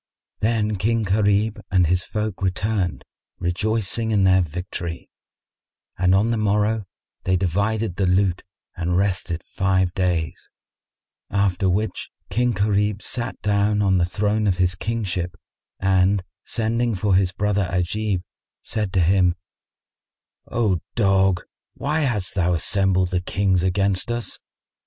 Then 0.39 0.77
King 0.77 1.03
Gharib 1.03 1.61
and 1.69 1.85
his 1.85 2.03
folk 2.03 2.41
returned, 2.41 3.05
rejoicing 3.37 4.09
in 4.09 4.23
their 4.23 4.41
victory; 4.41 5.11
and 5.95 6.15
on 6.15 6.31
the 6.31 6.37
morrow 6.37 6.85
they 7.23 7.37
divided 7.37 7.95
the 7.97 8.07
loot 8.07 8.41
and 8.75 8.97
rested 8.97 9.43
five 9.43 9.93
days; 9.93 10.49
after 11.29 11.69
which 11.69 12.09
King 12.31 12.51
Gharib 12.51 13.03
sat 13.03 13.39
down 13.43 13.83
on 13.83 13.99
the 13.99 14.03
throne 14.05 14.47
of 14.47 14.57
his 14.57 14.73
kingship 14.73 15.37
and 15.79 16.23
sending 16.43 16.95
for 16.95 17.13
his 17.13 17.31
brother 17.31 17.69
Ajib, 17.71 18.23
said 18.63 18.91
to 18.93 19.01
him, 19.01 19.35
"O 20.47 20.79
dog, 20.95 21.43
why 21.75 21.99
hast 21.99 22.33
thou 22.33 22.55
assembled 22.55 23.09
the 23.09 23.21
Kings 23.21 23.61
against 23.61 24.09
us? 24.11 24.39